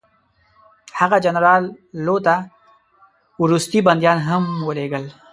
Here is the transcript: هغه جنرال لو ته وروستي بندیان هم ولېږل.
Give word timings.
هغه 0.99 1.17
جنرال 1.25 1.63
لو 2.05 2.15
ته 2.25 2.35
وروستي 3.41 3.79
بندیان 3.87 4.17
هم 4.27 4.43
ولېږل. 4.67 5.05